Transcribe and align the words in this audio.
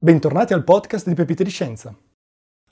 Bentornati 0.00 0.52
al 0.52 0.62
podcast 0.62 1.08
di 1.08 1.14
Pepite 1.14 1.42
di 1.42 1.50
Scienza. 1.50 1.92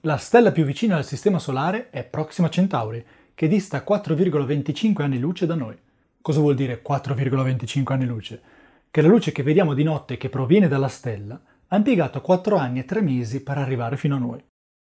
La 0.02 0.16
stella 0.16 0.52
più 0.52 0.62
vicina 0.62 0.94
al 0.94 1.04
Sistema 1.04 1.40
Solare 1.40 1.90
è 1.90 2.04
Proxima 2.04 2.48
Centauri, 2.48 3.04
che 3.34 3.48
dista 3.48 3.84
4,25 3.84 5.02
anni 5.02 5.18
luce 5.18 5.44
da 5.44 5.56
noi. 5.56 5.76
Cosa 6.22 6.38
vuol 6.38 6.54
dire 6.54 6.84
4,25 6.88 7.92
anni 7.92 8.06
luce? 8.06 8.40
Che 8.88 9.02
la 9.02 9.08
luce 9.08 9.32
che 9.32 9.42
vediamo 9.42 9.74
di 9.74 9.82
notte 9.82 10.16
che 10.16 10.28
proviene 10.28 10.68
dalla 10.68 10.86
stella 10.86 11.40
ha 11.66 11.76
impiegato 11.76 12.20
4 12.20 12.54
anni 12.58 12.78
e 12.78 12.84
3 12.84 13.02
mesi 13.02 13.42
per 13.42 13.58
arrivare 13.58 13.96
fino 13.96 14.14
a 14.14 14.20
noi. 14.20 14.40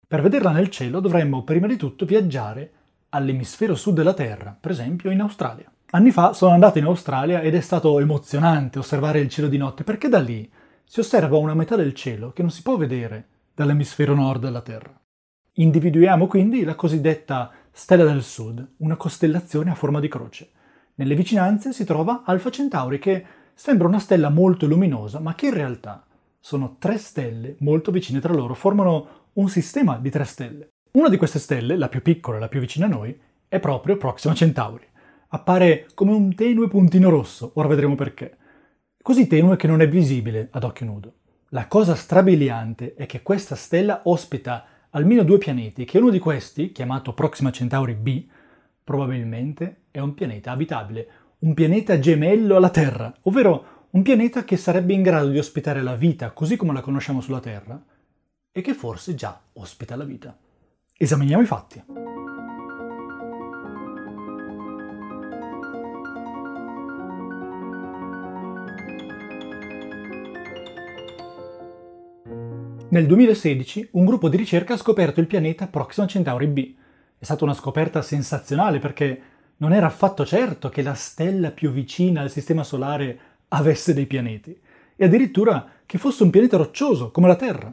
Per 0.07 0.21
vederla 0.21 0.50
nel 0.50 0.68
cielo 0.68 1.00
dovremmo 1.00 1.43
prima 1.43 1.66
di 1.66 1.77
tutto 1.77 2.05
viaggiare 2.05 2.71
all'emisfero 3.09 3.75
sud 3.75 3.95
della 3.95 4.12
Terra, 4.12 4.55
per 4.61 4.73
esempio 4.73 5.11
in 5.11 5.23
Australia. 5.23 5.73
Anni 5.93 6.11
fa 6.11 6.34
sono 6.34 6.53
andato 6.53 6.77
in 6.77 6.84
Australia 6.84 7.41
ed 7.41 7.55
è 7.55 7.61
stato 7.62 7.98
emozionante 7.98 8.79
osservare 8.79 9.21
il 9.21 9.30
cielo 9.30 9.48
di 9.48 9.57
notte 9.57 9.84
perché 9.84 10.11
da 10.11 10.18
lì 10.21 10.46
si 10.89 11.00
osserva 11.00 11.37
una 11.37 11.55
metà 11.55 11.75
del 11.75 11.95
cielo 11.95 12.32
che 12.32 12.43
non 12.43 12.50
si 12.50 12.62
può 12.62 12.77
vedere 12.77 13.29
dall'emisfero 13.52 14.14
nord 14.14 14.42
della 14.42 14.61
Terra. 14.62 14.95
Individuiamo 15.55 16.28
quindi 16.28 16.62
la 16.62 16.77
cosiddetta 16.77 17.51
Stella 17.73 18.05
del 18.05 18.23
Sud, 18.23 18.74
una 18.78 18.97
costellazione 18.97 19.70
a 19.70 19.75
forma 19.75 19.98
di 19.98 20.09
croce. 20.09 20.51
Nelle 20.95 21.16
vicinanze 21.16 21.73
si 21.73 21.84
trova 21.84 22.23
Alfa 22.25 22.51
Centauri 22.51 22.98
che 22.98 23.25
sembra 23.52 23.88
una 23.88 23.98
stella 23.98 24.30
molto 24.30 24.66
luminosa, 24.66 25.19
ma 25.19 25.34
che 25.34 25.47
in 25.47 25.55
realtà 25.55 26.06
sono 26.38 26.77
tre 26.78 26.98
stelle 26.98 27.56
molto 27.59 27.91
vicine 27.91 28.20
tra 28.20 28.33
loro, 28.33 28.55
formano 28.55 29.25
un 29.34 29.48
sistema 29.48 29.98
di 29.98 30.11
tre 30.11 30.25
stelle. 30.25 30.69
Una 30.92 31.09
di 31.09 31.16
queste 31.16 31.39
stelle, 31.41 31.77
la 31.77 31.89
più 31.89 32.00
piccola 32.00 32.37
e 32.37 32.41
la 32.41 32.48
più 32.48 32.61
vicina 32.61 32.87
a 32.87 32.91
noi, 32.91 33.19
è 33.48 33.59
proprio 33.59 33.97
Proxima 33.97 34.34
Centauri. 34.34 34.87
Appare 35.28 35.89
come 35.95 36.12
un 36.12 36.34
tenue 36.34 36.69
puntino 36.69 37.11
rosso, 37.11 37.50
ora 37.55 37.69
vedremo 37.69 37.97
perché 37.97 38.37
così 39.06 39.28
tenue 39.28 39.55
che 39.55 39.69
non 39.69 39.80
è 39.80 39.88
visibile 39.88 40.48
ad 40.51 40.65
occhio 40.65 40.84
nudo. 40.84 41.12
La 41.51 41.69
cosa 41.69 41.95
strabiliante 41.95 42.95
è 42.95 43.06
che 43.06 43.23
questa 43.23 43.55
stella 43.55 44.01
ospita 44.02 44.66
almeno 44.91 45.23
due 45.23 45.38
pianeti 45.38 45.83
e 45.83 45.84
che 45.84 45.98
uno 45.98 46.10
di 46.10 46.19
questi, 46.19 46.72
chiamato 46.72 47.14
Proxima 47.14 47.53
Centauri 47.53 47.94
b, 47.94 48.25
probabilmente 48.83 49.83
è 49.92 50.00
un 50.00 50.12
pianeta 50.12 50.50
abitabile, 50.50 51.08
un 51.39 51.55
pianeta 51.55 52.00
gemello 52.00 52.56
alla 52.56 52.70
Terra, 52.70 53.14
ovvero 53.22 53.86
un 53.91 54.03
pianeta 54.03 54.42
che 54.42 54.56
sarebbe 54.56 54.94
in 54.94 55.03
grado 55.03 55.28
di 55.28 55.38
ospitare 55.38 55.83
la 55.83 55.94
vita 55.94 56.33
così 56.33 56.56
come 56.56 56.72
la 56.72 56.81
conosciamo 56.81 57.20
sulla 57.20 57.38
Terra 57.38 57.81
e 58.50 58.61
che 58.61 58.75
forse 58.75 59.14
già 59.14 59.41
ospita 59.53 59.94
la 59.94 60.03
vita. 60.03 60.36
Esaminiamo 60.98 61.44
i 61.44 61.47
fatti. 61.47 62.06
Nel 72.97 73.05
2016 73.05 73.89
un 73.91 74.06
gruppo 74.06 74.30
di 74.30 74.39
ricerca 74.39 74.72
ha 74.72 74.78
scoperto 74.78 75.20
il 75.20 75.27
pianeta 75.27 75.66
Proxima 75.66 76.06
Centauri 76.06 76.47
b. 76.47 76.75
È 77.19 77.25
stata 77.25 77.44
una 77.44 77.53
scoperta 77.53 78.00
sensazionale 78.00 78.78
perché 78.78 79.20
non 79.58 79.75
era 79.75 79.84
affatto 79.84 80.25
certo 80.25 80.70
che 80.70 80.80
la 80.80 80.94
stella 80.94 81.50
più 81.50 81.72
vicina 81.72 82.22
al 82.22 82.30
Sistema 82.30 82.64
Solare 82.64 83.19
avesse 83.48 83.92
dei 83.92 84.06
pianeti, 84.06 84.58
e 84.97 85.05
addirittura 85.05 85.69
che 85.84 85.98
fosse 85.98 86.22
un 86.22 86.30
pianeta 86.30 86.56
roccioso 86.56 87.11
come 87.11 87.27
la 87.27 87.36
Terra. 87.36 87.70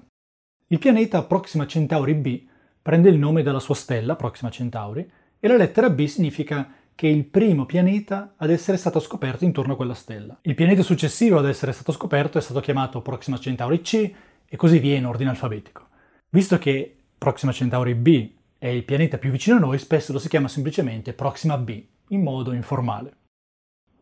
Il 0.67 0.79
pianeta 0.79 1.23
Proxima 1.23 1.65
Centauri 1.65 2.15
b 2.15 2.43
prende 2.81 3.07
il 3.07 3.17
nome 3.17 3.43
dalla 3.43 3.59
sua 3.59 3.75
stella, 3.75 4.17
Proxima 4.17 4.51
Centauri, 4.51 5.09
e 5.39 5.47
la 5.47 5.55
lettera 5.55 5.89
B 5.89 6.03
significa 6.03 6.69
che 6.93 7.07
è 7.07 7.11
il 7.11 7.23
primo 7.23 7.65
pianeta 7.65 8.33
ad 8.35 8.51
essere 8.51 8.75
stato 8.75 8.99
scoperto 8.99 9.45
intorno 9.45 9.71
a 9.71 9.75
quella 9.77 9.93
stella. 9.93 10.37
Il 10.41 10.53
pianeta 10.53 10.83
successivo 10.83 11.39
ad 11.39 11.47
essere 11.47 11.71
stato 11.71 11.93
scoperto 11.93 12.37
è 12.37 12.41
stato 12.41 12.59
chiamato 12.59 13.01
Proxima 13.01 13.39
Centauri 13.39 13.79
C 13.79 14.11
e 14.53 14.55
così 14.55 14.77
via 14.77 14.95
in 14.95 15.07
ordine 15.07 15.31
alfabetico. 15.31 15.87
Visto 16.29 16.59
che 16.59 16.95
Proxima 17.17 17.51
Centauri 17.51 17.95
b 17.95 18.29
è 18.59 18.67
il 18.67 18.83
pianeta 18.83 19.17
più 19.17 19.31
vicino 19.31 19.55
a 19.55 19.59
noi, 19.59 19.79
spesso 19.79 20.13
lo 20.13 20.19
si 20.19 20.29
chiama 20.29 20.47
semplicemente 20.47 21.13
Proxima 21.13 21.57
b, 21.57 21.83
in 22.09 22.21
modo 22.21 22.53
informale. 22.53 23.13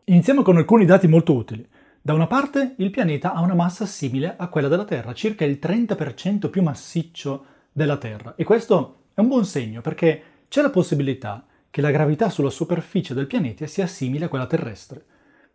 Iniziamo 0.04 0.42
con 0.42 0.58
alcuni 0.58 0.84
dati 0.84 1.08
molto 1.08 1.32
utili. 1.32 1.66
Da 2.02 2.12
una 2.12 2.26
parte, 2.26 2.74
il 2.76 2.90
pianeta 2.90 3.32
ha 3.32 3.40
una 3.40 3.54
massa 3.54 3.86
simile 3.86 4.34
a 4.36 4.48
quella 4.48 4.68
della 4.68 4.84
Terra, 4.84 5.14
circa 5.14 5.46
il 5.46 5.58
30% 5.58 6.50
più 6.50 6.60
massiccio 6.60 7.46
della 7.72 7.96
Terra. 7.96 8.34
E 8.36 8.44
questo 8.44 9.04
è 9.14 9.20
un 9.20 9.28
buon 9.28 9.46
segno 9.46 9.80
perché 9.80 10.22
c'è 10.48 10.60
la 10.60 10.68
possibilità 10.68 11.46
che 11.70 11.80
la 11.80 11.90
gravità 11.90 12.28
sulla 12.28 12.50
superficie 12.50 13.14
del 13.14 13.26
pianeta 13.26 13.66
sia 13.66 13.86
simile 13.86 14.26
a 14.26 14.28
quella 14.28 14.46
terrestre. 14.46 15.02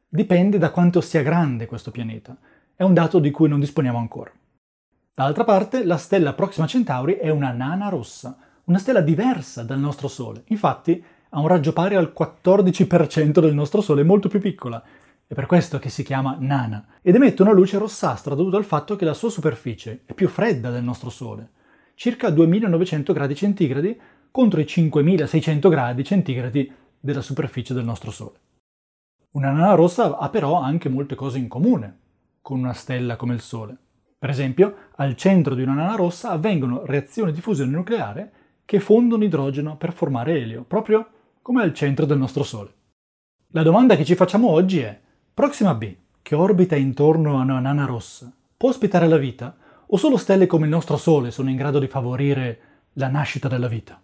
Dipende 0.10 0.58
da 0.58 0.72
quanto 0.72 1.02
sia 1.02 1.22
grande 1.22 1.68
questo 1.68 1.92
pianeta. 1.92 2.36
È 2.76 2.82
un 2.82 2.96
dato 2.96 3.20
di 3.20 3.30
cui 3.30 3.48
non 3.48 3.60
disponiamo 3.60 4.00
ancora. 4.00 4.32
Dall'altra 5.18 5.46
parte, 5.46 5.84
la 5.84 5.98
stella 5.98 6.34
Proxima 6.34 6.68
Centauri 6.68 7.16
è 7.16 7.30
una 7.30 7.52
nana 7.52 7.90
rossa, 7.90 8.38
una 8.66 8.78
stella 8.78 9.02
diversa 9.02 9.64
dal 9.64 9.80
nostro 9.80 10.08
Sole. 10.08 10.44
Infatti, 10.50 11.04
ha 11.30 11.40
un 11.40 11.48
raggio 11.48 11.74
pari 11.74 11.96
al 11.96 12.14
14% 12.16 13.40
del 13.40 13.56
nostro 13.56 13.82
Sole, 13.82 14.04
molto 14.04 14.30
più 14.30 14.40
piccola. 14.40 14.80
È 15.26 15.34
per 15.34 15.48
questo 15.48 15.80
che 15.80 15.90
si 15.90 16.04
chiama 16.04 16.38
nana. 16.40 16.86
Ed 17.02 17.16
emette 17.16 17.42
una 17.42 17.52
luce 17.52 17.80
rossastra 17.80 18.36
dovuta 18.36 18.58
al 18.58 18.64
fatto 18.64 18.96
che 18.96 19.06
la 19.06 19.16
sua 19.16 19.32
superficie 19.32 20.04
è 20.06 20.14
più 20.14 20.28
fredda 20.28 20.70
del 20.70 20.84
nostro 20.84 21.10
Sole, 21.10 21.50
circa 21.96 22.30
2900 22.30 23.12
gradi 23.12 23.34
centigradi 23.34 24.00
contro 24.30 24.60
i 24.60 24.68
5600 24.68 25.68
gradi 25.68 26.04
centigradi 26.04 26.72
della 27.00 27.24
superficie 27.24 27.74
del 27.74 27.86
nostro 27.86 28.12
Sole. 28.12 28.38
Una 29.32 29.50
nana 29.50 29.74
rossa 29.74 30.16
ha 30.16 30.30
però 30.30 30.62
anche 30.62 30.90
molte 30.90 31.16
cose 31.16 31.40
in 31.40 31.48
comune 31.48 31.98
con 32.40 32.60
una 32.60 32.74
stella 32.74 33.16
come 33.16 33.34
il 33.34 33.42
Sole. 33.42 33.78
Per 34.20 34.30
esempio, 34.32 34.76
al 34.96 35.16
centro 35.16 35.54
di 35.54 35.62
una 35.62 35.74
nana 35.74 35.96
rossa 35.96 36.32
avvengono 36.32 36.86
reazioni 36.86 37.32
di 37.32 37.40
fusione 37.40 37.70
nucleare 37.70 38.32
che 38.66 38.80
fondono 38.80 39.24
idrogeno 39.24 39.78
per 39.78 39.94
formare 39.94 40.40
elio, 40.40 40.64
proprio 40.64 41.08
come 41.44 41.62
al 41.62 41.74
centro 41.74 42.06
del 42.06 42.18
nostro 42.18 42.44
Sole. 42.44 42.74
La 43.52 43.62
domanda 43.62 43.96
che 43.96 44.04
ci 44.04 44.16
facciamo 44.16 44.50
oggi 44.50 44.80
è: 44.80 45.00
Proxima 45.34 45.76
B, 45.76 45.96
che 46.24 46.34
orbita 46.34 46.76
intorno 46.76 47.38
a 47.38 47.44
una 47.44 47.60
nana 47.60 47.86
rossa, 47.86 48.32
può 48.58 48.70
ospitare 48.70 49.08
la 49.08 49.18
vita? 49.18 49.56
O 49.86 49.98
solo 49.98 50.18
stelle 50.18 50.48
come 50.48 50.66
il 50.66 50.72
nostro 50.72 50.98
Sole 50.98 51.30
sono 51.30 51.52
in 51.52 51.56
grado 51.56 51.78
di 51.78 51.88
favorire 51.88 52.60
la 52.94 53.10
nascita 53.10 53.48
della 53.48 53.68
vita? 53.68 54.02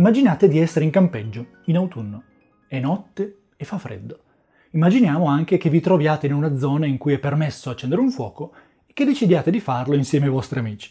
Immaginate 0.00 0.48
di 0.48 0.58
essere 0.58 0.86
in 0.86 0.90
campeggio, 0.90 1.44
in 1.66 1.76
autunno. 1.76 2.22
È 2.66 2.80
notte 2.80 3.40
e 3.54 3.66
fa 3.66 3.76
freddo. 3.76 4.20
Immaginiamo 4.70 5.26
anche 5.26 5.58
che 5.58 5.68
vi 5.68 5.80
troviate 5.80 6.26
in 6.26 6.32
una 6.32 6.56
zona 6.56 6.86
in 6.86 6.96
cui 6.96 7.12
è 7.12 7.18
permesso 7.18 7.68
accendere 7.68 8.00
un 8.00 8.10
fuoco 8.10 8.50
e 8.86 8.94
che 8.94 9.04
decidiate 9.04 9.50
di 9.50 9.60
farlo 9.60 9.94
insieme 9.94 10.24
ai 10.24 10.32
vostri 10.32 10.58
amici. 10.58 10.90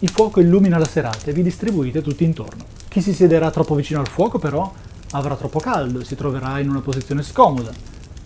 Il 0.00 0.10
fuoco 0.10 0.40
illumina 0.40 0.76
la 0.76 0.84
serata 0.84 1.30
e 1.30 1.32
vi 1.32 1.42
distribuite 1.42 2.02
tutti 2.02 2.22
intorno. 2.22 2.66
Chi 2.90 3.00
si 3.00 3.14
siederà 3.14 3.50
troppo 3.50 3.74
vicino 3.74 4.00
al 4.00 4.08
fuoco 4.08 4.38
però 4.38 4.70
avrà 5.12 5.36
troppo 5.36 5.58
caldo 5.58 6.00
e 6.00 6.04
si 6.04 6.16
troverà 6.16 6.58
in 6.58 6.68
una 6.68 6.82
posizione 6.82 7.22
scomoda. 7.22 7.72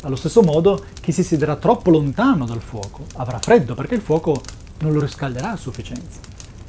Allo 0.03 0.17
stesso 0.17 0.43
modo, 0.43 0.85
chi 1.01 1.13
si 1.13 1.23
siederà 1.23 1.55
troppo 1.55 1.91
lontano 1.91 2.45
dal 2.45 2.61
fuoco 2.61 3.07
avrà 3.15 3.39
freddo 3.39 3.77
perché 3.77 3.95
il 3.95 4.01
fuoco 4.01 4.43
non 4.81 4.93
lo 4.93 5.01
riscalderà 5.01 5.53
a 5.53 5.57
sufficienza. 5.57 6.21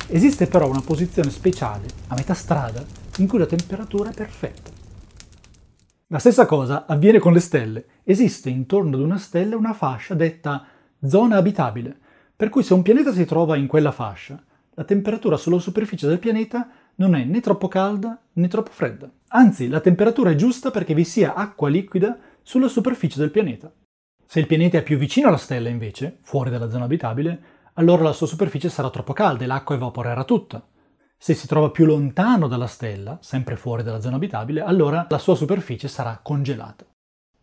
Esiste 0.08 0.48
però 0.48 0.70
una 0.70 0.82
posizione 0.82 1.30
speciale, 1.30 1.86
a 2.08 2.16
metà 2.16 2.34
strada, 2.34 2.84
in 3.18 3.28
cui 3.28 3.40
la 3.40 3.46
temperatura 3.46 4.10
è 4.10 4.14
perfetta. 4.14 4.72
La 6.08 6.20
stessa 6.20 6.46
cosa 6.46 6.86
avviene 6.86 7.20
con 7.20 7.34
le 7.34 7.42
stelle. 7.42 7.86
Esiste 8.04 8.50
intorno 8.50 8.96
ad 8.96 9.02
una 9.02 9.18
stella 9.18 9.58
una 9.58 9.74
fascia 9.74 10.14
detta 10.14 10.66
zona 11.06 11.36
abitabile, 11.36 11.98
per 12.36 12.50
cui 12.50 12.64
se 12.64 12.74
un 12.74 12.82
pianeta 12.82 13.12
si 13.12 13.26
trova 13.26 13.58
in 13.58 13.68
quella 13.68 13.92
fascia, 13.92 14.42
la 14.76 14.84
temperatura 14.84 15.38
sulla 15.38 15.60
superficie 15.60 16.08
del 16.08 16.20
pianeta 16.20 16.70
non 16.96 17.16
è 17.16 17.24
né 17.26 17.42
troppo 17.42 17.68
calda 17.68 18.18
né 18.34 18.48
troppo 18.48 18.72
fredda. 18.72 19.10
Anzi, 19.30 19.68
la 19.68 19.82
temperatura 19.82 20.30
è 20.30 20.36
giusta 20.36 20.72
perché 20.72 20.94
vi 20.94 21.04
sia 21.04 21.34
acqua 21.34 21.68
liquida 21.68 22.18
sulla 22.42 22.68
superficie 22.68 23.20
del 23.20 23.32
pianeta. 23.32 23.72
Se 24.26 24.40
il 24.40 24.48
pianeta 24.48 24.78
è 24.78 24.84
più 24.84 24.98
vicino 24.98 25.28
alla 25.28 25.38
stella, 25.38 25.68
invece, 25.68 26.20
fuori 26.22 26.50
dalla 26.50 26.70
zona 26.70 26.86
abitabile, 26.86 27.40
allora 27.78 28.04
la 28.04 28.14
sua 28.14 28.28
superficie 28.28 28.70
sarà 28.70 28.90
troppo 28.90 29.14
calda 29.14 29.44
e 29.44 29.48
l'acqua 29.48 29.76
evaporerà 29.76 30.24
tutta. 30.24 30.66
Se 31.16 31.34
si 31.34 31.48
trova 31.48 31.70
più 31.70 31.86
lontano 31.86 32.48
dalla 32.48 32.68
stella, 32.68 33.18
sempre 33.22 33.56
fuori 33.56 33.84
dalla 33.84 34.00
zona 34.00 34.16
abitabile, 34.16 34.62
allora 34.62 35.06
la 35.10 35.18
sua 35.18 35.36
superficie 35.36 35.88
sarà 35.88 36.20
congelata. 36.22 36.86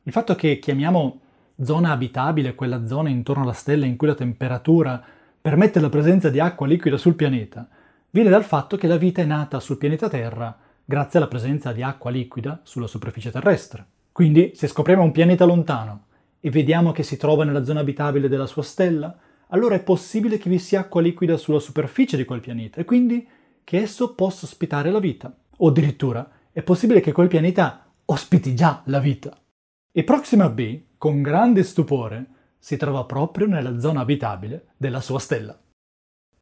Il 0.02 0.12
fatto 0.12 0.34
che 0.34 0.58
chiamiamo 0.58 1.20
zona 1.62 1.92
abitabile 1.92 2.54
quella 2.54 2.84
zona 2.86 3.08
intorno 3.08 3.44
alla 3.44 3.52
stella 3.52 3.86
in 3.86 3.96
cui 3.96 4.08
la 4.08 4.14
temperatura 4.14 5.02
permette 5.40 5.78
la 5.78 5.88
presenza 5.88 6.31
di 6.31 6.40
acqua 6.40 6.66
liquida 6.66 6.96
sul 6.96 7.14
pianeta 7.14 7.69
viene 8.10 8.31
dal 8.31 8.44
fatto 8.44 8.76
che 8.76 8.86
la 8.88 8.96
vita 8.96 9.22
è 9.22 9.25
nata 9.25 9.60
sul 9.60 9.78
pianeta 9.78 10.08
Terra 10.08 10.56
grazie 10.84 11.19
alla 11.19 11.28
presenza 11.28 11.72
di 11.72 11.82
acqua 11.82 12.10
liquida 12.10 12.60
sulla 12.64 12.86
superficie 12.88 13.31
terrestre. 13.31 13.86
Quindi, 14.10 14.52
se 14.54 14.66
scopriamo 14.66 15.02
un 15.02 15.12
pianeta 15.12 15.44
lontano 15.44 16.06
e 16.40 16.50
vediamo 16.50 16.92
che 16.92 17.02
si 17.04 17.16
trova 17.16 17.44
nella 17.44 17.64
zona 17.64 17.81
abitabile 17.81 18.28
della 18.28 18.46
sua 18.46 18.62
stella, 18.62 19.16
allora 19.55 19.77
è 19.77 19.83
possibile 19.83 20.37
che 20.37 20.51
vi 20.51 20.59
sia 20.59 20.81
acqua 20.81 21.01
liquida 21.01 21.37
sulla 21.37 21.61
superficie 21.61 22.17
di 22.17 22.25
quel 22.25 22.41
pianeta 22.41 22.81
e 22.81 22.85
quindi 22.85 23.27
che 23.62 23.79
esso 23.79 24.15
possa 24.15 24.47
ospitare 24.47 24.91
la 24.91 24.99
vita. 24.99 25.33
O 25.59 25.69
addirittura 25.69 26.29
è 26.51 26.61
possibile 26.62 27.01
che 27.01 27.12
quel 27.12 27.29
pianeta 27.29 27.87
ospiti 28.06 28.56
già 28.56 28.83
la 28.87 28.99
vita. 28.99 29.41
E 29.93 30.03
Proxima 30.03 30.49
B, 30.49 30.81
con 30.99 31.23
grande 31.23 31.62
stupore, 31.62 32.27
si 32.59 32.77
trova 32.77 33.05
proprio 33.05 33.47
nella 33.47 33.79
zona 33.79 34.01
abitabile 34.01 34.73
della 34.77 35.01
sua 35.01 35.21
stella. 35.21 35.56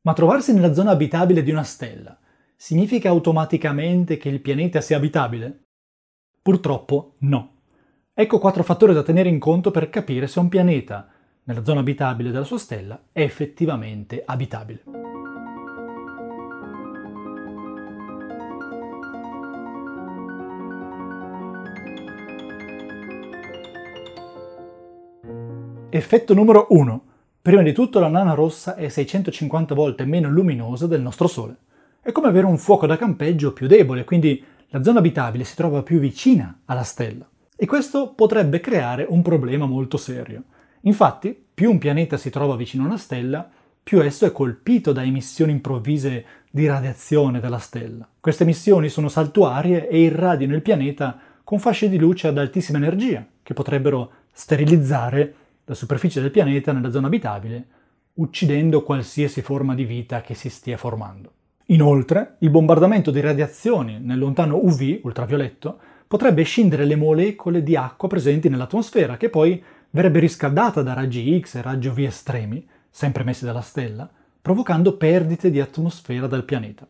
Ma 0.04 0.14
trovarsi 0.14 0.54
nella 0.54 0.72
zona 0.72 0.92
abitabile 0.92 1.42
di 1.42 1.50
una 1.50 1.64
stella 1.64 2.18
significa 2.56 3.10
automaticamente 3.10 4.16
che 4.16 4.30
il 4.30 4.40
pianeta 4.40 4.80
sia 4.80 4.96
abitabile? 4.96 5.64
Purtroppo 6.40 7.16
no. 7.18 7.60
Ecco 8.14 8.38
quattro 8.38 8.62
fattori 8.62 8.94
da 8.94 9.02
tenere 9.02 9.28
in 9.28 9.38
conto 9.38 9.70
per 9.70 9.90
capire 9.90 10.26
se 10.26 10.38
un 10.38 10.48
pianeta 10.48 11.11
nella 11.44 11.64
zona 11.64 11.80
abitabile 11.80 12.30
della 12.30 12.44
sua 12.44 12.58
stella 12.58 13.00
è 13.10 13.20
effettivamente 13.20 14.22
abitabile. 14.24 14.82
Effetto 25.90 26.32
numero 26.32 26.68
1. 26.70 27.04
Prima 27.42 27.62
di 27.62 27.72
tutto 27.72 27.98
la 27.98 28.08
nana 28.08 28.34
rossa 28.34 28.76
è 28.76 28.88
650 28.88 29.74
volte 29.74 30.04
meno 30.04 30.30
luminosa 30.30 30.86
del 30.86 31.02
nostro 31.02 31.26
Sole. 31.26 31.56
È 32.00 32.12
come 32.12 32.28
avere 32.28 32.46
un 32.46 32.56
fuoco 32.56 32.86
da 32.86 32.96
campeggio 32.96 33.52
più 33.52 33.66
debole, 33.66 34.04
quindi 34.04 34.42
la 34.68 34.82
zona 34.82 35.00
abitabile 35.00 35.44
si 35.44 35.54
trova 35.54 35.82
più 35.82 35.98
vicina 35.98 36.60
alla 36.64 36.82
stella. 36.82 37.28
E 37.54 37.66
questo 37.66 38.14
potrebbe 38.14 38.60
creare 38.60 39.04
un 39.08 39.22
problema 39.22 39.66
molto 39.66 39.96
serio. 39.96 40.44
Infatti, 40.82 41.36
più 41.54 41.70
un 41.70 41.78
pianeta 41.78 42.16
si 42.16 42.30
trova 42.30 42.56
vicino 42.56 42.84
a 42.84 42.86
una 42.86 42.96
stella, 42.96 43.48
più 43.82 44.00
esso 44.02 44.26
è 44.26 44.32
colpito 44.32 44.92
da 44.92 45.02
emissioni 45.02 45.52
improvvise 45.52 46.24
di 46.50 46.66
radiazione 46.66 47.40
dalla 47.40 47.58
stella. 47.58 48.08
Queste 48.20 48.44
emissioni 48.44 48.88
sono 48.88 49.08
saltuarie 49.08 49.88
e 49.88 50.00
irradiano 50.00 50.54
il 50.54 50.62
pianeta 50.62 51.18
con 51.44 51.58
fasce 51.58 51.88
di 51.88 51.98
luce 51.98 52.28
ad 52.28 52.38
altissima 52.38 52.78
energia, 52.78 53.26
che 53.42 53.54
potrebbero 53.54 54.10
sterilizzare 54.32 55.34
la 55.64 55.74
superficie 55.74 56.20
del 56.20 56.30
pianeta 56.30 56.72
nella 56.72 56.90
zona 56.90 57.08
abitabile, 57.08 57.66
uccidendo 58.14 58.82
qualsiasi 58.82 59.42
forma 59.42 59.74
di 59.74 59.84
vita 59.84 60.20
che 60.20 60.34
si 60.34 60.48
stia 60.48 60.76
formando. 60.76 61.32
Inoltre, 61.66 62.36
il 62.40 62.50
bombardamento 62.50 63.10
di 63.10 63.20
radiazioni 63.20 63.98
nel 64.00 64.18
lontano 64.18 64.56
UV, 64.56 65.00
ultravioletto, 65.02 65.78
potrebbe 66.06 66.42
scindere 66.42 66.84
le 66.84 66.96
molecole 66.96 67.62
di 67.62 67.74
acqua 67.76 68.08
presenti 68.08 68.48
nell'atmosfera, 68.48 69.16
che 69.16 69.30
poi 69.30 69.62
verrebbe 69.92 70.18
riscaldata 70.18 70.82
da 70.82 70.92
raggi 70.92 71.40
X 71.40 71.54
e 71.54 71.62
raggi 71.62 71.88
UV 71.88 71.98
estremi, 72.00 72.66
sempre 72.90 73.22
emessi 73.22 73.44
dalla 73.44 73.60
stella, 73.60 74.08
provocando 74.40 74.96
perdite 74.96 75.50
di 75.50 75.60
atmosfera 75.60 76.26
dal 76.26 76.44
pianeta. 76.44 76.86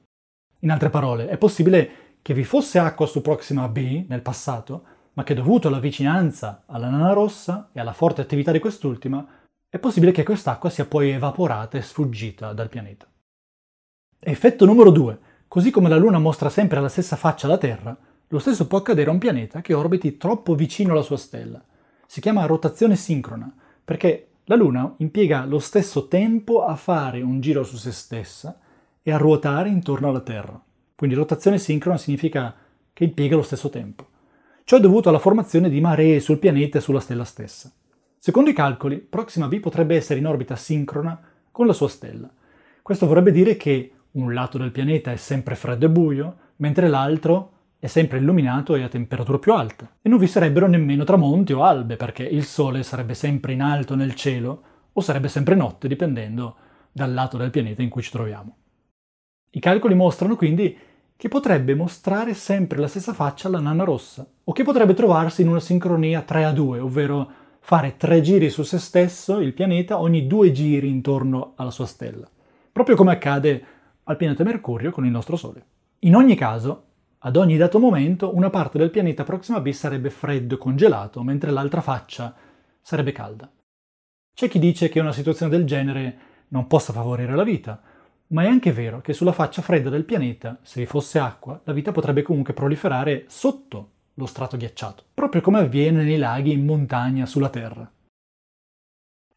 In 0.61 0.71
altre 0.71 0.91
parole, 0.91 1.29
è 1.29 1.37
possibile 1.37 1.91
che 2.23 2.35
vi 2.35 2.45
fosse 2.45 2.79
acqua 2.79 3.07
su 3.07 3.21
Proxima 3.21 3.69
b 3.69 4.07
nel 4.09 4.23
passato, 4.23 4.85
ma 5.15 5.25
che 5.25 5.35
dovuto 5.35 5.69
alla 5.69 5.81
vicinanza 5.81 6.63
alla 6.67 6.89
nana 6.89 7.13
rossa 7.13 7.71
e 7.73 7.81
alla 7.81 7.93
forte 7.93 8.21
attività 8.21 8.53
di 8.53 8.61
quest'ultima, 8.61 9.27
è 9.69 9.79
possibile 9.79 10.13
che 10.13 10.23
quest'acqua 10.23 10.71
sia 10.71 10.87
poi 10.87 11.11
evaporata 11.11 11.77
e 11.77 11.83
sfuggita 11.83 12.53
dal 12.53 12.69
pianeta. 12.69 13.07
Effetto 14.21 14.65
numero 14.65 14.91
2. 14.91 15.19
Così 15.49 15.71
come 15.71 15.89
la 15.89 15.97
Luna 15.97 16.19
mostra 16.19 16.49
sempre 16.49 16.81
la 16.81 16.89
stessa 16.89 17.17
faccia 17.17 17.47
alla 17.47 17.59
Terra, 17.59 17.95
lo 18.29 18.39
stesso 18.39 18.67
può 18.67 18.79
accadere 18.79 19.11
a 19.11 19.13
un 19.13 19.19
pianeta 19.19 19.61
che 19.61 19.75
orbiti 19.75 20.17
troppo 20.17 20.55
vicino 20.55 20.93
alla 20.93 21.03
sua 21.03 21.19
stella. 21.19 21.63
Si 22.13 22.21
chiama 22.21 22.45
rotazione 22.45 22.95
sincrona, 22.95 23.51
perché 23.83 24.33
la 24.45 24.55
Luna 24.55 24.97
impiega 24.99 25.47
lo 25.47 25.59
stesso 25.59 26.09
tempo 26.09 26.63
a 26.63 26.77
fare 26.77 27.23
un 27.23 27.41
giro 27.41 27.65
su 27.65 27.79
se 27.79 27.91
stessa 27.91 28.61
e 29.03 29.11
a 29.11 29.17
ruotare 29.17 29.71
intorno 29.71 30.11
alla 30.11 30.21
Terra. 30.21 30.63
Quindi 30.95 31.17
rotazione 31.17 31.57
sincrona 31.57 31.97
significa 31.97 32.55
che 32.93 33.05
impiega 33.05 33.35
lo 33.35 33.41
stesso 33.41 33.71
tempo. 33.71 34.09
Ciò 34.65 34.77
è 34.77 34.81
dovuto 34.81 35.09
alla 35.09 35.19
formazione 35.19 35.71
di 35.71 35.81
maree 35.81 36.21
sul 36.21 36.37
pianeta 36.37 36.77
e 36.77 36.83
sulla 36.83 37.01
stella 37.01 37.25
stessa. 37.25 37.73
Secondo 38.19 38.51
i 38.51 38.53
calcoli, 38.53 38.99
Proxima 38.99 39.49
b 39.49 39.59
potrebbe 39.61 39.97
essere 39.97 40.19
in 40.19 40.27
orbita 40.27 40.55
sincrona 40.55 41.19
con 41.51 41.67
la 41.67 41.73
sua 41.73 41.89
stella. 41.89 42.31
Questo 42.83 43.07
vorrebbe 43.07 43.33
dire 43.33 43.57
che 43.57 43.91
un 44.11 44.35
lato 44.35 44.59
del 44.59 44.71
pianeta 44.71 45.13
è 45.13 45.17
sempre 45.17 45.55
freddo 45.55 45.87
e 45.87 45.89
buio, 45.89 46.37
mentre 46.57 46.89
l'altro 46.89 47.53
è 47.83 47.89
sempre 47.89 48.19
illuminato 48.19 48.77
e 48.77 48.85
a 48.85 48.89
temperatura 48.89 49.41
più 49.41 49.55
alta. 49.55 49.97
E 50.01 50.09
non 50.09 50.21
vi 50.21 50.29
sarebbero 50.29 50.69
nemmeno 50.69 51.03
tramonti 51.03 51.53
o 51.53 51.65
albe, 51.65 51.97
perché 51.97 52.23
il 52.23 52.45
Sole 52.45 52.85
sarebbe 52.85 53.15
sempre 53.15 53.55
in 53.55 53.61
alto 53.61 53.97
nel 53.97 54.15
cielo 54.15 54.63
o 54.93 55.01
sarebbe 55.01 55.27
sempre 55.27 55.57
notte, 55.57 55.89
dipendendo 55.89 56.55
dal 56.93 57.13
lato 57.13 57.37
del 57.37 57.51
pianeta 57.51 57.83
in 57.83 57.89
cui 57.89 58.03
ci 58.03 58.13
troviamo. 58.13 58.57
I 59.51 59.59
calcoli 59.59 59.97
mostrano 59.97 60.37
quindi 60.37 60.79
che 61.17 61.27
potrebbe 61.27 61.75
mostrare 61.75 62.35
sempre 62.35 62.79
la 62.79 62.87
stessa 62.87 63.15
faccia 63.15 63.49
alla 63.49 63.59
nana 63.59 63.83
rossa, 63.83 64.25
o 64.45 64.53
che 64.53 64.63
potrebbe 64.63 64.95
trovarsi 64.95 65.43
in 65.43 65.49
una 65.49 65.59
sincronia 65.59 66.23
3 66.23 66.45
a 66.45 66.53
2, 66.53 66.79
ovvero 66.79 67.31
fare 67.59 67.97
tre 67.97 68.21
giri 68.21 68.49
su 68.49 68.63
se 68.63 68.79
stesso, 68.79 69.41
il 69.41 69.55
pianeta, 69.55 69.99
ogni 69.99 70.29
due 70.29 70.53
giri 70.53 70.89
intorno 70.89 71.55
alla 71.57 71.73
sua 71.73 71.87
stella, 71.87 72.31
proprio 72.71 72.95
come 72.95 73.11
accade 73.11 73.65
al 74.05 74.17
pianeta 74.17 74.45
Mercurio 74.45 74.93
con 74.93 75.05
il 75.05 75.11
nostro 75.11 75.35
Sole. 75.35 75.65
In 76.05 76.15
ogni 76.15 76.37
caso, 76.37 76.91
ad 77.25 77.37
ogni 77.37 77.57
dato 77.57 77.79
momento, 77.79 78.35
una 78.35 78.51
parte 78.51 78.79
del 78.79 78.91
pianeta 78.91 79.23
Proxima 79.23 79.61
b 79.61 79.71
sarebbe 79.71 80.11
freddo 80.11 80.57
e 80.57 80.59
congelato, 80.59 81.23
mentre 81.23 81.53
l'altra 81.53 81.81
faccia 81.81 82.35
sarebbe 82.81 83.13
calda. 83.13 83.49
C'è 84.35 84.49
chi 84.49 84.59
dice 84.59 84.89
che 84.89 84.99
una 84.99 85.13
situazione 85.13 85.57
del 85.57 85.65
genere 85.65 86.19
non 86.49 86.67
possa 86.67 86.93
favorire 86.93 87.37
la 87.37 87.45
vita, 87.45 87.81
ma 88.29 88.43
è 88.43 88.47
anche 88.49 88.73
vero 88.73 89.01
che 89.01 89.13
sulla 89.13 89.31
faccia 89.31 89.63
fredda 89.63 89.89
del 89.89 90.05
pianeta, 90.05 90.59
se 90.63 90.81
vi 90.81 90.87
fosse 90.87 91.21
acqua, 91.21 91.61
la 91.63 91.73
vita 91.73 91.93
potrebbe 91.93 92.23
comunque 92.23 92.55
proliferare 92.55 93.27
sotto 93.29 93.91
lo 94.15 94.27
strato 94.27 94.57
ghiacciato, 94.57 95.05
proprio 95.15 95.43
come 95.43 95.61
avviene 95.61 96.03
nei 96.03 96.19
laghi 96.19 96.51
in 96.51 96.65
montagna 96.65 97.25
sulla 97.25 97.51
Terra. 97.51 97.89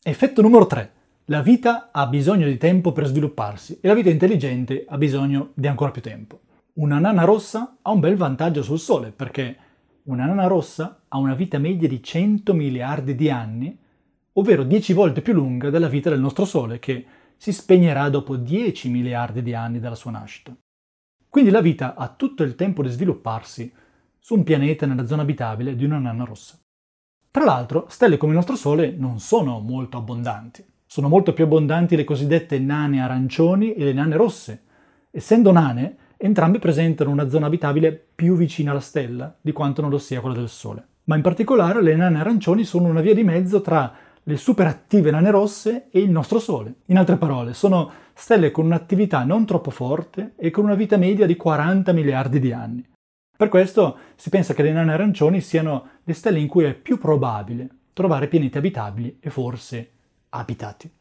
Effetto 0.02 0.42
numero 0.42 0.66
3. 0.66 0.92
La 1.26 1.42
vita 1.44 1.90
ha 1.92 2.08
bisogno 2.08 2.48
di 2.48 2.58
tempo 2.58 2.92
per 2.92 3.06
svilupparsi 3.06 3.78
e 3.80 3.88
la 3.88 3.94
vita 3.94 4.10
intelligente 4.10 4.86
ha 4.88 4.98
bisogno 4.98 5.52
di 5.54 5.68
ancora 5.68 5.92
più 5.92 6.02
tempo. 6.02 6.40
Una 6.78 7.00
nana 7.00 7.24
rossa 7.24 7.78
ha 7.82 7.92
un 7.92 8.02
bel 8.02 8.18
vantaggio 8.18 8.62
sul 8.62 8.80
Sole 8.80 9.12
perché 9.12 9.58
una 10.04 10.26
nana 10.26 10.48
rossa 10.48 11.04
ha 11.08 11.18
una 11.18 11.34
vita 11.34 11.58
media 11.58 11.88
di 11.88 12.04
100 12.04 12.54
miliardi 12.54 13.16
di 13.16 13.30
anni, 13.30 13.80
ovvero 14.34 14.64
10 14.64 14.92
volte 14.92 15.22
più 15.22 15.32
lunga 15.32 15.70
della 15.70 15.88
vita 15.88 16.10
del 16.10 16.20
nostro 16.20 16.44
Sole 16.44 16.80
che 16.80 17.06
si 17.38 17.54
spegnerà 17.54 18.10
dopo 18.10 18.36
10 18.36 18.90
miliardi 18.90 19.42
di 19.42 19.54
anni 19.54 19.80
dalla 19.80 19.96
sua 19.96 20.12
nascita. 20.12 20.54
Quindi 21.30 21.50
la 21.50 21.62
vita 21.62 21.96
ha 21.96 22.10
tutto 22.10 22.44
il 22.44 22.56
tempo 22.56 22.84
di 22.84 22.90
svilupparsi 22.90 23.72
su 24.20 24.36
un 24.36 24.44
pianeta 24.44 24.86
nella 24.86 25.06
zona 25.06 25.22
abitabile 25.22 25.78
di 25.78 25.86
una 25.86 26.00
nana 26.00 26.26
rossa. 26.26 26.60
Tra 27.32 27.46
l'altro, 27.46 27.86
stelle 27.88 28.18
come 28.18 28.34
il 28.34 28.38
nostro 28.38 28.58
Sole 28.58 28.92
non 28.92 29.20
sono 29.20 29.62
molto 29.62 29.96
abbondanti. 29.96 30.66
Sono 30.86 31.08
molto 31.08 31.32
più 31.32 31.46
abbondanti 31.46 31.96
le 31.96 32.04
cosiddette 32.04 32.60
nane 32.60 33.02
arancioni 33.02 33.74
e 33.76 33.86
le 33.86 33.94
nane 33.94 34.18
rosse. 34.18 34.64
Essendo 35.10 35.54
nane, 35.54 36.04
entrambe 36.18 36.60
presentano 36.60 37.12
una 37.12 37.30
zona 37.30 37.48
abitabile 37.48 37.92
più 38.16 38.36
vicina 38.36 38.72
alla 38.72 38.80
stella 38.80 39.36
di 39.40 39.52
quanto 39.52 39.82
non 39.82 39.90
lo 39.90 39.98
sia 39.98 40.22
quella 40.22 40.36
del 40.36 40.50
Sole. 40.50 40.88
Ma 41.06 41.16
in 41.16 41.22
particolare 41.22 41.82
le 41.82 41.96
nane 41.96 42.20
arancioni 42.20 42.64
sono 42.64 42.88
una 42.88 43.02
via 43.02 43.14
di 43.14 43.24
mezzo 43.24 43.62
tra 43.62 43.94
le 44.24 44.38
superattive 44.38 45.12
nane 45.12 45.30
rosse 45.30 45.88
e 45.92 46.00
il 46.00 46.10
nostro 46.10 46.40
Sole. 46.40 46.76
In 46.86 46.98
altre 46.98 47.18
parole, 47.18 47.54
sono 47.54 47.92
stelle 48.14 48.50
con 48.50 48.66
un'attività 48.66 49.24
non 49.24 49.46
troppo 49.46 49.70
forte 49.70 50.34
e 50.36 50.50
con 50.50 50.64
una 50.64 50.74
vita 50.74 50.98
media 50.98 51.26
di 51.26 51.36
40 51.36 51.92
miliardi 51.92 52.40
di 52.40 52.52
anni. 52.52 52.84
Per 53.38 53.50
questo 53.50 53.98
si 54.16 54.30
pensa 54.30 54.54
che 54.54 54.64
le 54.64 54.72
nane 54.72 54.94
arancioni 54.94 55.42
siano 55.42 55.90
le 56.04 56.14
stelle 56.14 56.40
in 56.40 56.48
cui 56.48 56.64
è 56.64 56.74
più 56.74 56.98
probabile 56.98 57.70
trovare 57.94 58.28
pianeti 58.28 58.58
abitabili 58.58 59.18
e 59.20 59.30
forse 59.30 59.92
abitati. 60.30 60.92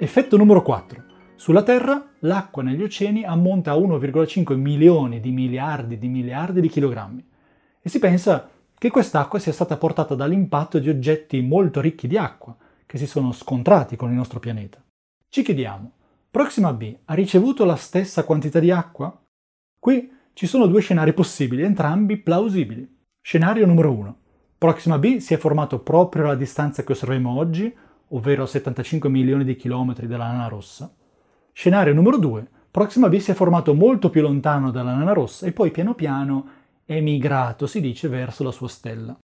Effetto 0.00 0.36
numero 0.36 0.62
4. 0.62 1.02
Sulla 1.34 1.64
Terra 1.64 2.10
l'acqua 2.20 2.62
negli 2.62 2.84
oceani 2.84 3.24
ammonta 3.24 3.72
a 3.72 3.76
1,5 3.76 4.54
milioni 4.54 5.18
di 5.18 5.32
miliardi 5.32 5.98
di 5.98 6.06
miliardi 6.06 6.60
di 6.60 6.68
chilogrammi 6.68 7.28
e 7.82 7.88
si 7.88 7.98
pensa 7.98 8.48
che 8.78 8.90
quest'acqua 8.90 9.40
sia 9.40 9.50
stata 9.50 9.76
portata 9.76 10.14
dall'impatto 10.14 10.78
di 10.78 10.88
oggetti 10.88 11.40
molto 11.40 11.80
ricchi 11.80 12.06
di 12.06 12.16
acqua 12.16 12.56
che 12.86 12.96
si 12.96 13.08
sono 13.08 13.32
scontrati 13.32 13.96
con 13.96 14.10
il 14.10 14.14
nostro 14.14 14.38
pianeta. 14.38 14.80
Ci 15.28 15.42
chiediamo, 15.42 15.90
Proxima 16.30 16.72
b 16.72 16.98
ha 17.06 17.14
ricevuto 17.14 17.64
la 17.64 17.74
stessa 17.74 18.22
quantità 18.22 18.60
di 18.60 18.70
acqua? 18.70 19.20
Qui 19.80 20.12
Ci 20.32 20.46
sono 20.46 20.68
due 20.68 20.80
scenari 20.80 21.12
possibili, 21.12 21.64
entrambi 21.64 22.18
plausibili. 22.18 22.88
Scenario 23.20 23.66
numero 23.66 23.90
1. 23.90 24.18
Proxima 24.58 24.96
b 24.96 25.16
si 25.16 25.34
è 25.34 25.38
formato 25.38 25.80
proprio 25.80 26.22
alla 26.22 26.36
distanza 26.36 26.84
che 26.84 26.92
osserviamo 26.92 27.36
oggi, 27.36 27.74
ovvero 28.08 28.44
a 28.44 28.46
75 28.46 29.08
milioni 29.08 29.44
di 29.44 29.56
chilometri 29.56 30.06
dalla 30.06 30.26
nana 30.26 30.48
rossa. 30.48 30.92
Scenario 31.52 31.94
numero 31.94 32.18
2. 32.18 32.48
Proxima 32.70 33.08
b 33.08 33.16
si 33.18 33.30
è 33.30 33.34
formato 33.34 33.74
molto 33.74 34.10
più 34.10 34.22
lontano 34.22 34.70
dalla 34.70 34.94
nana 34.94 35.12
rossa 35.12 35.46
e 35.46 35.52
poi 35.52 35.70
piano 35.70 35.94
piano 35.94 36.48
è 36.84 37.00
migrato, 37.00 37.66
si 37.66 37.80
dice, 37.80 38.08
verso 38.08 38.44
la 38.44 38.52
sua 38.52 38.68
stella. 38.68 39.18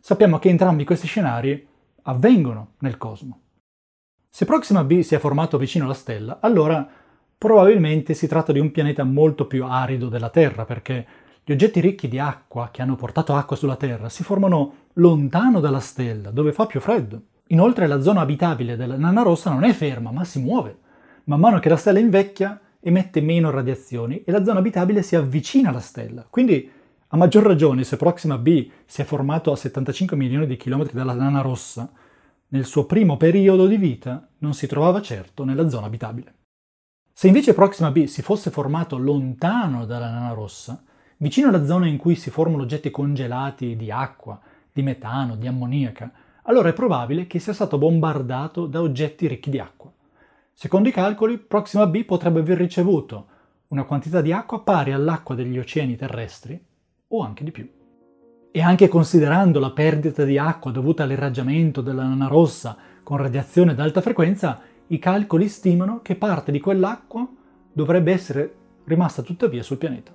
Sappiamo 0.00 0.38
che 0.38 0.48
entrambi 0.48 0.84
questi 0.84 1.06
scenari 1.06 1.66
avvengono 2.02 2.74
nel 2.78 2.96
cosmo. 2.96 3.40
Se 4.28 4.44
Proxima 4.44 4.84
b 4.84 5.00
si 5.00 5.14
è 5.14 5.18
formato 5.18 5.56
vicino 5.56 5.84
alla 5.84 5.94
stella, 5.94 6.38
allora 6.40 6.86
probabilmente 7.38 8.14
si 8.14 8.26
tratta 8.26 8.52
di 8.52 8.58
un 8.58 8.70
pianeta 8.70 9.04
molto 9.04 9.46
più 9.46 9.64
arido 9.64 10.08
della 10.08 10.30
Terra, 10.30 10.64
perché 10.64 11.06
gli 11.44 11.52
oggetti 11.52 11.80
ricchi 11.80 12.08
di 12.08 12.18
acqua 12.18 12.70
che 12.72 12.82
hanno 12.82 12.96
portato 12.96 13.34
acqua 13.34 13.56
sulla 13.56 13.76
Terra 13.76 14.08
si 14.08 14.24
formano 14.24 14.88
lontano 14.94 15.60
dalla 15.60 15.80
stella, 15.80 16.30
dove 16.30 16.52
fa 16.52 16.66
più 16.66 16.80
freddo. 16.80 17.22
Inoltre 17.48 17.86
la 17.86 18.00
zona 18.00 18.22
abitabile 18.22 18.76
della 18.76 18.96
nana 18.96 19.22
rossa 19.22 19.50
non 19.50 19.64
è 19.64 19.72
ferma, 19.72 20.10
ma 20.10 20.24
si 20.24 20.40
muove. 20.40 20.78
Man 21.24 21.40
mano 21.40 21.60
che 21.60 21.68
la 21.68 21.76
stella 21.76 22.00
invecchia, 22.00 22.60
emette 22.80 23.20
meno 23.20 23.50
radiazioni 23.50 24.22
e 24.24 24.32
la 24.32 24.44
zona 24.44 24.58
abitabile 24.58 25.02
si 25.02 25.16
avvicina 25.16 25.70
alla 25.70 25.80
stella. 25.80 26.26
Quindi, 26.28 26.70
a 27.08 27.16
maggior 27.16 27.44
ragione, 27.44 27.84
se 27.84 27.96
Proxima 27.96 28.38
b 28.38 28.68
si 28.84 29.00
è 29.00 29.04
formato 29.04 29.52
a 29.52 29.56
75 29.56 30.16
milioni 30.16 30.46
di 30.46 30.56
chilometri 30.56 30.96
dalla 30.96 31.14
nana 31.14 31.40
rossa, 31.40 31.90
nel 32.48 32.64
suo 32.64 32.84
primo 32.84 33.16
periodo 33.16 33.66
di 33.66 33.76
vita 33.76 34.28
non 34.38 34.54
si 34.54 34.66
trovava 34.66 35.00
certo 35.00 35.44
nella 35.44 35.68
zona 35.68 35.86
abitabile. 35.86 36.34
Se 37.12 37.28
invece 37.28 37.54
Proxima 37.54 37.90
b 37.90 38.04
si 38.04 38.22
fosse 38.22 38.50
formato 38.50 38.98
lontano 38.98 39.84
dalla 39.84 40.10
nana 40.10 40.32
rossa, 40.32 40.82
vicino 41.18 41.48
alla 41.48 41.64
zona 41.64 41.86
in 41.86 41.96
cui 41.96 42.14
si 42.16 42.30
formano 42.30 42.62
oggetti 42.62 42.90
congelati 42.90 43.76
di 43.76 43.90
acqua, 43.90 44.38
di 44.72 44.82
metano, 44.82 45.36
di 45.36 45.46
ammoniaca, 45.46 46.12
allora 46.46 46.68
è 46.68 46.72
probabile 46.72 47.26
che 47.26 47.38
sia 47.38 47.52
stato 47.52 47.78
bombardato 47.78 48.66
da 48.66 48.80
oggetti 48.80 49.26
ricchi 49.26 49.50
di 49.50 49.58
acqua. 49.58 49.92
Secondo 50.52 50.88
i 50.88 50.92
calcoli, 50.92 51.38
Proxima 51.38 51.86
b 51.86 52.04
potrebbe 52.04 52.40
aver 52.40 52.56
ricevuto 52.56 53.26
una 53.68 53.84
quantità 53.84 54.20
di 54.20 54.32
acqua 54.32 54.62
pari 54.62 54.92
all'acqua 54.92 55.34
degli 55.34 55.58
oceani 55.58 55.96
terrestri 55.96 56.58
o 57.08 57.22
anche 57.22 57.44
di 57.44 57.50
più. 57.50 57.68
E 58.52 58.62
anche 58.62 58.88
considerando 58.88 59.58
la 59.58 59.72
perdita 59.72 60.24
di 60.24 60.38
acqua 60.38 60.70
dovuta 60.70 61.02
all'irraggiamento 61.02 61.80
della 61.80 62.04
nana 62.04 62.28
rossa 62.28 62.76
con 63.02 63.18
radiazione 63.18 63.72
ad 63.72 63.80
alta 63.80 64.00
frequenza, 64.00 64.60
i 64.86 64.98
calcoli 64.98 65.48
stimano 65.48 66.00
che 66.00 66.14
parte 66.14 66.52
di 66.52 66.60
quell'acqua 66.60 67.28
dovrebbe 67.72 68.12
essere 68.12 68.54
rimasta 68.84 69.22
tuttavia 69.22 69.62
sul 69.62 69.78
pianeta. 69.78 70.14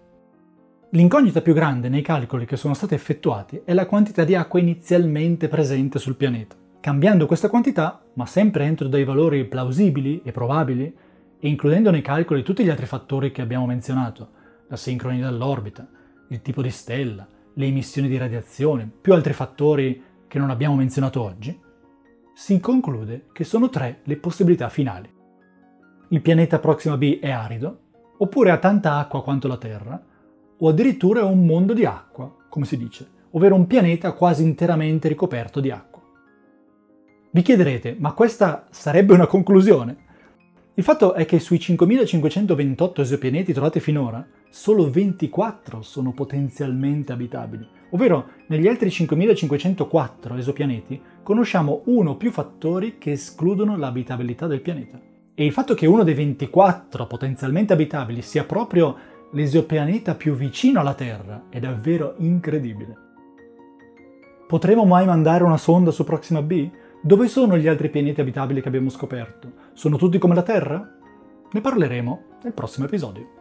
L'incognita 0.94 1.40
più 1.40 1.54
grande 1.54 1.88
nei 1.88 2.02
calcoli 2.02 2.46
che 2.46 2.58
sono 2.58 2.74
stati 2.74 2.96
effettuati 2.96 3.62
è 3.64 3.74
la 3.74 3.86
quantità 3.86 4.26
di 4.26 4.36
acqua 4.36 4.60
inizialmente 4.60 5.48
presente 5.48 6.00
sul 6.00 6.18
pianeta. 6.18 6.58
Cambiando 6.82 7.28
questa 7.28 7.48
quantità, 7.48 8.04
ma 8.16 8.26
sempre 8.26 8.66
entro 8.66 8.90
dei 8.90 9.06
valori 9.06 9.46
plausibili 9.46 10.22
e 10.22 10.34
probabili, 10.34 10.94
e 11.40 11.48
includendo 11.48 11.92
nei 11.92 12.02
calcoli 12.02 12.44
tutti 12.44 12.66
gli 12.66 12.70
altri 12.70 12.88
fattori 12.88 13.32
che 13.32 13.42
abbiamo 13.42 13.68
menzionato, 13.68 14.32
la 14.68 14.76
sincronia 14.76 15.30
dell'orbita, 15.30 15.88
il 16.28 16.42
tipo 16.42 16.62
di 16.62 16.72
stella, 16.72 17.26
le 17.54 17.66
emissioni 17.66 18.10
di 18.10 18.18
radiazione, 18.18 18.92
più 19.00 19.14
altri 19.14 19.32
fattori 19.32 20.04
che 20.28 20.40
non 20.40 20.50
abbiamo 20.50 20.76
menzionato 20.76 21.22
oggi, 21.22 21.58
si 22.34 22.60
conclude 22.60 23.28
che 23.32 23.46
sono 23.46 23.70
tre 23.70 24.02
le 24.04 24.18
possibilità 24.18 24.68
finali. 24.68 25.10
Il 26.10 26.22
pianeta 26.22 26.60
Proxima 26.60 26.98
b 26.98 27.20
è 27.20 27.30
arido, 27.30 27.80
oppure 28.18 28.52
ha 28.52 28.58
tanta 28.58 28.98
acqua 28.98 29.24
quanto 29.24 29.48
la 29.48 29.58
Terra, 29.58 30.10
o 30.64 30.70
addirittura 30.70 31.26
un 31.26 31.46
mondo 31.46 31.74
di 31.74 31.86
acqua, 31.86 32.34
come 32.48 32.66
si 32.66 32.78
dice, 32.78 33.08
ovvero 33.32 33.56
un 33.56 33.68
pianeta 33.68 34.14
quasi 34.14 34.44
interamente 34.44 35.08
ricoperto 35.08 35.60
di 35.60 35.72
acqua. 35.72 36.02
Vi 37.32 37.42
chiederete, 37.42 37.96
ma 37.98 38.14
questa 38.14 38.68
sarebbe 38.70 39.14
una 39.14 39.26
conclusione? 39.26 40.10
Il 40.76 40.84
fatto 40.84 41.14
è 41.14 41.26
che 41.26 41.40
sui 41.40 41.60
5528 41.60 43.02
esopianeti 43.02 43.54
trovati 43.54 43.80
finora, 43.80 44.26
solo 44.50 44.90
24 44.90 45.82
sono 45.82 46.12
potenzialmente 46.12 47.12
abitabili, 47.12 47.68
ovvero 47.92 48.28
negli 48.48 48.68
altri 48.68 48.92
5504 48.92 50.36
esopianeti 50.36 51.02
conosciamo 51.24 51.82
uno 51.86 52.12
o 52.12 52.18
più 52.18 52.32
fattori 52.32 52.98
che 52.98 53.12
escludono 53.12 53.78
l'abitabilità 53.78 54.46
del 54.48 54.62
pianeta. 54.62 55.00
E 55.34 55.46
il 55.46 55.54
fatto 55.54 55.74
che 55.74 55.88
uno 55.88 56.04
dei 56.04 56.14
24 56.14 57.08
potenzialmente 57.08 57.74
abitabili 57.74 58.22
sia 58.22 58.44
proprio 58.44 58.96
l'esopianeta 59.32 60.16
più 60.16 60.34
vicino 60.34 60.80
alla 60.80 60.94
Terra 60.94 61.44
è 61.50 61.60
davvero 61.60 62.16
incredibile. 62.18 62.96
Potremo 64.48 64.86
mai 64.86 65.06
mandare 65.06 65.44
una 65.44 65.58
sonda 65.58 65.92
su 65.92 66.04
Proxima 66.04 66.42
b? 66.42 66.70
Dove 67.02 67.28
sono 67.28 67.58
gli 67.58 67.68
altri 67.68 67.90
pianeti 67.90 68.22
abitabili 68.22 68.62
che 68.62 68.68
abbiamo 68.68 68.90
scoperto? 68.90 69.52
Sono 69.74 69.98
tutti 69.98 70.18
come 70.18 70.36
la 70.36 70.44
Terra? 70.44 70.98
Ne 71.52 71.62
parleremo 71.62 72.24
nel 72.44 72.54
prossimo 72.54 72.86
episodio. 72.86 73.40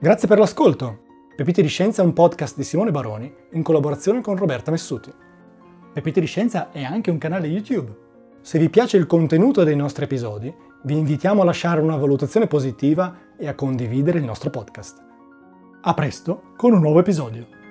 Grazie 0.00 0.26
per 0.26 0.38
l'ascolto. 0.38 1.02
Pepite 1.36 1.62
di 1.62 1.68
Scienza 1.68 2.02
è 2.02 2.04
un 2.04 2.12
podcast 2.12 2.56
di 2.56 2.64
Simone 2.64 2.90
Baroni 2.90 3.32
in 3.52 3.62
collaborazione 3.62 4.20
con 4.20 4.36
Roberta 4.36 4.70
Messuti. 4.70 5.12
Pepite 5.92 6.20
di 6.20 6.26
Scienza 6.26 6.72
è 6.72 6.82
anche 6.82 7.10
un 7.10 7.18
canale 7.18 7.46
YouTube. 7.46 7.94
Se 8.40 8.58
vi 8.58 8.70
piace 8.70 8.96
il 8.96 9.06
contenuto 9.06 9.62
dei 9.62 9.76
nostri 9.76 10.04
episodi, 10.04 10.52
vi 10.84 10.96
invitiamo 10.96 11.42
a 11.42 11.44
lasciare 11.44 11.80
una 11.80 11.96
valutazione 11.96 12.46
positiva 12.46 13.16
e 13.36 13.46
a 13.46 13.54
condividere 13.54 14.18
il 14.18 14.24
nostro 14.24 14.50
podcast. 14.50 15.00
A 15.80 15.94
presto 15.94 16.52
con 16.56 16.72
un 16.72 16.80
nuovo 16.80 16.98
episodio. 16.98 17.61